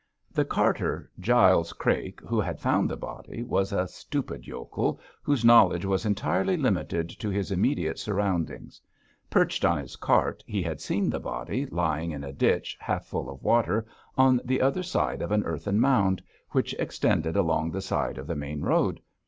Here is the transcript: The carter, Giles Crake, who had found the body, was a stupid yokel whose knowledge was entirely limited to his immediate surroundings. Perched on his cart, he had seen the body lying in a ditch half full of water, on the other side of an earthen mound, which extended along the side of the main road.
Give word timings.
The 0.31 0.45
carter, 0.45 1.11
Giles 1.19 1.73
Crake, 1.73 2.21
who 2.25 2.39
had 2.41 2.59
found 2.59 2.89
the 2.89 2.97
body, 2.97 3.43
was 3.43 3.71
a 3.71 3.87
stupid 3.87 4.47
yokel 4.47 4.99
whose 5.21 5.45
knowledge 5.45 5.85
was 5.85 6.07
entirely 6.07 6.57
limited 6.57 7.07
to 7.09 7.29
his 7.29 7.51
immediate 7.51 7.99
surroundings. 7.99 8.81
Perched 9.29 9.63
on 9.63 9.77
his 9.77 9.95
cart, 9.95 10.43
he 10.47 10.63
had 10.63 10.81
seen 10.81 11.11
the 11.11 11.19
body 11.19 11.67
lying 11.67 12.09
in 12.09 12.23
a 12.23 12.33
ditch 12.33 12.75
half 12.79 13.05
full 13.05 13.29
of 13.29 13.43
water, 13.43 13.85
on 14.17 14.41
the 14.43 14.59
other 14.59 14.81
side 14.81 15.21
of 15.21 15.31
an 15.31 15.43
earthen 15.43 15.79
mound, 15.79 16.23
which 16.49 16.73
extended 16.79 17.35
along 17.37 17.69
the 17.69 17.79
side 17.81 18.17
of 18.17 18.25
the 18.25 18.35
main 18.35 18.61
road. 18.61 18.99